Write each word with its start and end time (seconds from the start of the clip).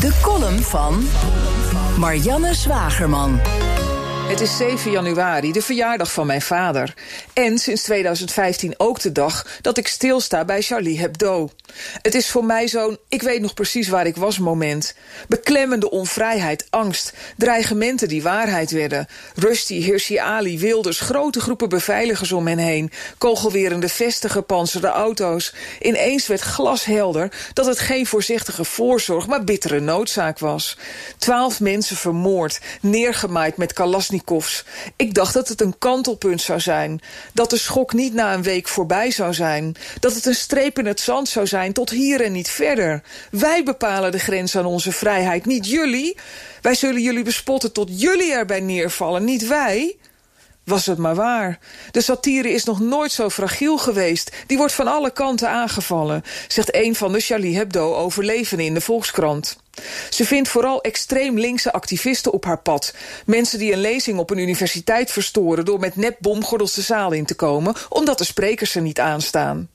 De 0.00 0.12
column 0.22 0.62
van 0.62 1.08
Marianne 1.96 2.54
Zwagerman. 2.54 3.40
Het 4.26 4.40
is 4.40 4.56
7 4.56 4.90
januari, 4.90 5.52
de 5.52 5.62
verjaardag 5.62 6.12
van 6.12 6.26
mijn 6.26 6.42
vader. 6.42 6.94
En 7.32 7.58
sinds 7.58 7.82
2015 7.82 8.74
ook 8.76 9.00
de 9.00 9.12
dag 9.12 9.58
dat 9.60 9.78
ik 9.78 9.88
stilsta 9.88 10.44
bij 10.44 10.62
Charlie 10.62 10.98
Hebdo. 11.00 11.50
Het 12.02 12.14
is 12.14 12.30
voor 12.30 12.44
mij 12.44 12.68
zo'n 12.68 12.98
ik 13.08 13.22
weet 13.22 13.40
nog 13.40 13.54
precies 13.54 13.88
waar 13.88 14.06
ik 14.06 14.16
was 14.16 14.38
moment. 14.38 14.94
Beklemmende 15.28 15.90
onvrijheid, 15.90 16.66
angst, 16.70 17.12
dreigementen 17.36 18.08
die 18.08 18.22
waarheid 18.22 18.70
werden. 18.70 19.06
Rusty, 19.34 19.74
Hirsi 19.74 20.16
Ali, 20.16 20.58
Wilders, 20.58 21.00
grote 21.00 21.40
groepen 21.40 21.68
beveiligers 21.68 22.32
om 22.32 22.46
hen 22.46 22.58
heen. 22.58 22.90
Kogelwerende 23.18 23.88
vesten, 23.88 24.30
gepanzerde 24.30 24.88
auto's. 24.88 25.54
Ineens 25.80 26.26
werd 26.26 26.40
glashelder 26.40 27.32
dat 27.52 27.66
het 27.66 27.78
geen 27.78 28.06
voorzichtige 28.06 28.64
voorzorg, 28.64 29.26
maar 29.26 29.44
bittere 29.44 29.80
noodzaak 29.80 30.38
was. 30.38 30.78
Twaalf 31.18 31.60
mensen 31.60 31.96
vermoord, 31.96 32.60
neergemaaid 32.80 33.56
met 33.56 33.72
kalasnik 34.24 34.64
ik 34.96 35.14
dacht 35.14 35.34
dat 35.34 35.48
het 35.48 35.60
een 35.60 35.78
kantelpunt 35.78 36.40
zou 36.40 36.60
zijn. 36.60 37.00
Dat 37.32 37.50
de 37.50 37.56
schok 37.56 37.92
niet 37.92 38.14
na 38.14 38.34
een 38.34 38.42
week 38.42 38.68
voorbij 38.68 39.10
zou 39.10 39.34
zijn. 39.34 39.74
Dat 40.00 40.14
het 40.14 40.26
een 40.26 40.34
streep 40.34 40.78
in 40.78 40.86
het 40.86 41.00
zand 41.00 41.28
zou 41.28 41.46
zijn 41.46 41.72
tot 41.72 41.90
hier 41.90 42.20
en 42.20 42.32
niet 42.32 42.48
verder. 42.48 43.02
Wij 43.30 43.62
bepalen 43.62 44.12
de 44.12 44.18
grens 44.18 44.56
aan 44.56 44.66
onze 44.66 44.92
vrijheid, 44.92 45.46
niet 45.46 45.68
jullie. 45.68 46.16
Wij 46.60 46.74
zullen 46.74 47.02
jullie 47.02 47.24
bespotten 47.24 47.72
tot 47.72 48.00
jullie 48.00 48.32
erbij 48.32 48.60
neervallen, 48.60 49.24
niet 49.24 49.46
wij. 49.46 49.96
Was 50.66 50.86
het 50.86 50.98
maar 50.98 51.14
waar. 51.14 51.58
De 51.90 52.00
satire 52.00 52.50
is 52.50 52.64
nog 52.64 52.80
nooit 52.80 53.12
zo 53.12 53.30
fragiel 53.30 53.78
geweest. 53.78 54.32
Die 54.46 54.56
wordt 54.56 54.72
van 54.72 54.86
alle 54.86 55.10
kanten 55.10 55.48
aangevallen, 55.48 56.22
zegt 56.48 56.74
een 56.74 56.94
van 56.94 57.12
de 57.12 57.20
Charlie 57.20 57.56
Hebdo-overlevenden 57.56 58.66
in 58.66 58.74
de 58.74 58.80
Volkskrant. 58.80 59.56
Ze 60.10 60.24
vindt 60.24 60.48
vooral 60.48 60.80
extreem 60.80 61.38
linkse 61.38 61.72
activisten 61.72 62.32
op 62.32 62.44
haar 62.44 62.58
pad. 62.58 62.94
Mensen 63.26 63.58
die 63.58 63.72
een 63.72 63.80
lezing 63.80 64.18
op 64.18 64.30
een 64.30 64.38
universiteit 64.38 65.10
verstoren... 65.10 65.64
door 65.64 65.80
met 65.80 65.96
nep 65.96 66.16
bomgordels 66.20 66.74
de 66.74 66.82
zaal 66.82 67.12
in 67.12 67.24
te 67.24 67.34
komen... 67.34 67.74
omdat 67.88 68.18
de 68.18 68.24
sprekers 68.24 68.74
er 68.74 68.82
niet 68.82 69.00
aanstaan. 69.00 69.68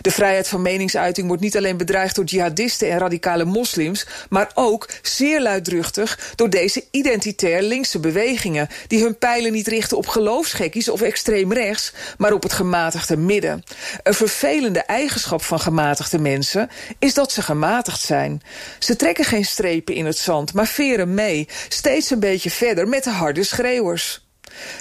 De 0.00 0.10
vrijheid 0.10 0.48
van 0.48 0.62
meningsuiting 0.62 1.26
wordt 1.26 1.42
niet 1.42 1.56
alleen 1.56 1.76
bedreigd 1.76 2.14
door 2.14 2.24
jihadisten 2.24 2.90
en 2.90 2.98
radicale 2.98 3.44
moslims, 3.44 4.06
maar 4.28 4.50
ook 4.54 4.88
zeer 5.02 5.42
luidruchtig 5.42 6.32
door 6.34 6.50
deze 6.50 6.84
identitair 6.90 7.62
linkse 7.62 7.98
bewegingen, 7.98 8.68
die 8.86 9.02
hun 9.02 9.18
pijlen 9.18 9.52
niet 9.52 9.68
richten 9.68 9.96
op 9.96 10.06
geloofsgekkies 10.06 10.88
of 10.88 11.00
extreem 11.00 11.52
rechts, 11.52 11.92
maar 12.18 12.32
op 12.32 12.42
het 12.42 12.52
gematigde 12.52 13.16
midden. 13.16 13.64
Een 14.02 14.14
vervelende 14.14 14.80
eigenschap 14.80 15.42
van 15.42 15.60
gematigde 15.60 16.18
mensen 16.18 16.70
is 16.98 17.14
dat 17.14 17.32
ze 17.32 17.42
gematigd 17.42 18.00
zijn. 18.00 18.42
Ze 18.78 18.96
trekken 18.96 19.24
geen 19.24 19.44
strepen 19.44 19.94
in 19.94 20.06
het 20.06 20.18
zand, 20.18 20.52
maar 20.52 20.66
veren 20.66 21.14
mee, 21.14 21.48
steeds 21.68 22.10
een 22.10 22.20
beetje 22.20 22.50
verder 22.50 22.88
met 22.88 23.04
de 23.04 23.10
harde 23.10 23.44
schreeuwers. 23.44 24.21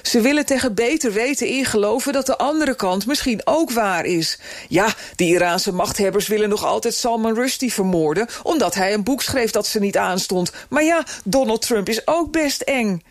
Ze 0.02 0.22
willen 0.22 0.46
tegen 0.46 0.74
beter 0.74 1.14
weten 1.14 1.48
ingeloven 1.48 2.14
dat 2.14 2.26
de 2.26 2.38
andere 2.38 2.76
kant 2.76 3.06
misschien 3.06 3.42
ook 3.44 3.72
waar 3.72 4.06
is. 4.06 4.40
Ja, 4.68 4.94
de 5.16 5.24
Iraanse 5.24 5.74
machthebbers 5.74 6.28
willen 6.28 6.50
nog 6.50 6.66
altijd 6.66 6.94
Salman 6.94 7.36
Rushdie 7.36 7.74
vermoorden... 7.74 8.28
omdat 8.44 8.76
hij 8.76 8.94
een 8.94 9.04
boek 9.04 9.22
schreef 9.22 9.52
dat 9.52 9.68
ze 9.68 9.80
niet 9.80 9.98
aanstond. 9.98 10.52
Maar 10.70 10.84
ja, 10.84 11.06
Donald 11.24 11.62
Trump 11.62 11.90
is 11.90 12.08
ook 12.08 12.32
best 12.32 12.62
eng. 12.62 13.02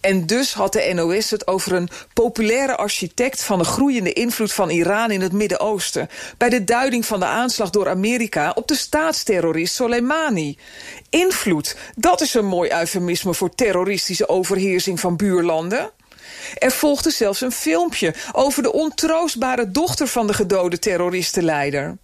En 0.00 0.26
dus 0.26 0.52
had 0.52 0.72
de 0.72 0.92
NOS 0.94 1.30
het 1.30 1.46
over 1.46 1.72
een 1.72 1.88
populaire 2.12 2.76
architect... 2.76 3.42
van 3.42 3.58
de 3.58 3.64
groeiende 3.64 4.12
invloed 4.12 4.52
van 4.52 4.70
Iran 4.70 5.10
in 5.10 5.20
het 5.20 5.32
Midden-Oosten... 5.32 6.08
bij 6.38 6.48
de 6.48 6.64
duiding 6.64 7.06
van 7.06 7.20
de 7.20 7.26
aanslag 7.26 7.70
door 7.70 7.88
Amerika 7.88 8.52
op 8.54 8.68
de 8.68 8.74
staatsterrorist 8.74 9.74
Soleimani. 9.74 10.58
Invloed, 11.10 11.76
dat 11.94 12.20
is 12.20 12.34
een 12.34 12.46
mooi 12.46 12.70
eufemisme 12.72 13.34
voor 13.34 13.54
terroristische 13.54 14.28
overheersing 14.28 15.00
van 15.00 15.16
buurlanden. 15.16 15.90
Er 16.54 16.70
volgde 16.70 17.10
zelfs 17.10 17.40
een 17.40 17.52
filmpje 17.52 18.14
over 18.32 18.62
de 18.62 18.72
ontroostbare 18.72 19.70
dochter 19.70 20.06
van 20.06 20.26
de 20.26 20.34
gedode 20.34 20.78
terroristenleider. 20.78 21.96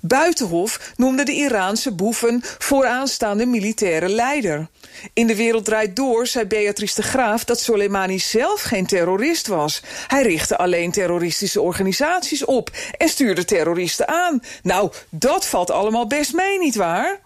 Buitenhof 0.00 0.92
noemde 0.96 1.22
de 1.22 1.32
Iraanse 1.32 1.92
boeven 1.92 2.40
vooraanstaande 2.58 3.46
militaire 3.46 4.08
leider. 4.08 4.68
In 5.12 5.26
De 5.26 5.36
Wereld 5.36 5.64
Draait 5.64 5.96
Door 5.96 6.26
zei 6.26 6.44
Beatrice 6.44 6.94
de 6.94 7.02
Graaf 7.02 7.44
dat 7.44 7.60
Soleimani 7.60 8.18
zelf 8.18 8.62
geen 8.62 8.86
terrorist 8.86 9.46
was. 9.46 9.82
Hij 10.06 10.22
richtte 10.22 10.56
alleen 10.56 10.90
terroristische 10.90 11.60
organisaties 11.60 12.44
op 12.44 12.70
en 12.96 13.08
stuurde 13.08 13.44
terroristen 13.44 14.08
aan. 14.08 14.42
Nou, 14.62 14.92
dat 15.10 15.46
valt 15.46 15.70
allemaal 15.70 16.06
best 16.06 16.34
mee, 16.34 16.58
nietwaar? 16.58 17.20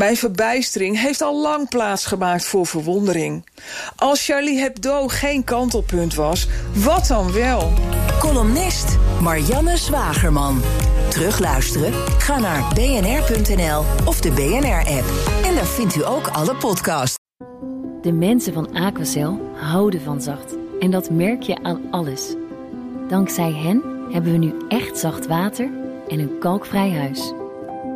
Mijn 0.00 0.16
verbijstering 0.16 1.00
heeft 1.00 1.20
al 1.20 1.40
lang 1.40 1.68
plaatsgemaakt 1.68 2.44
voor 2.44 2.66
verwondering. 2.66 3.44
Als 3.96 4.24
Charlie 4.24 4.58
Hebdo 4.58 5.08
geen 5.08 5.44
kantelpunt 5.44 6.14
was, 6.14 6.48
wat 6.74 7.06
dan 7.06 7.32
wel? 7.32 7.72
Columnist 8.18 8.98
Marianne 9.22 9.76
Zwagerman. 9.76 10.62
Terugluisteren? 11.08 11.92
Ga 12.18 12.38
naar 12.38 12.74
bnr.nl 12.74 13.84
of 14.04 14.20
de 14.20 14.30
BNR-app. 14.30 15.04
En 15.44 15.54
daar 15.54 15.66
vindt 15.66 15.96
u 15.96 16.04
ook 16.04 16.26
alle 16.26 16.56
podcasts. 16.56 17.18
De 18.02 18.12
mensen 18.12 18.52
van 18.52 18.74
Aquacel 18.74 19.40
houden 19.54 20.00
van 20.00 20.22
zacht. 20.22 20.54
En 20.78 20.90
dat 20.90 21.10
merk 21.10 21.42
je 21.42 21.62
aan 21.62 21.82
alles. 21.90 22.34
Dankzij 23.08 23.52
hen 23.52 23.82
hebben 24.12 24.32
we 24.32 24.38
nu 24.38 24.54
echt 24.68 24.98
zacht 24.98 25.26
water 25.26 25.70
en 26.08 26.18
een 26.18 26.38
kalkvrij 26.38 26.90
huis. 26.90 27.32